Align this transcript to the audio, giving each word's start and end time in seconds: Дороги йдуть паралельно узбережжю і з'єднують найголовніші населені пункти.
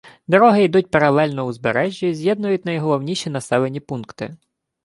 Дороги 0.27 0.63
йдуть 0.63 0.91
паралельно 0.91 1.43
узбережжю 1.45 2.05
і 2.07 2.13
з'єднують 2.13 2.65
найголовніші 2.65 3.29
населені 3.29 3.79
пункти. 3.79 4.37